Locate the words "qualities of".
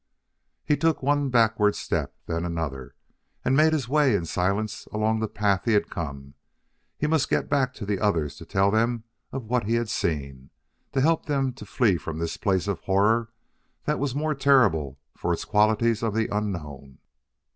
15.45-16.15